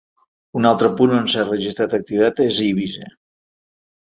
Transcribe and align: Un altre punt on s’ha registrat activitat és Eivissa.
Un 0.61 0.67
altre 0.69 0.89
punt 1.01 1.13
on 1.17 1.29
s’ha 1.33 1.45
registrat 1.49 1.93
activitat 1.99 2.43
és 2.47 2.59
Eivissa. 2.65 3.13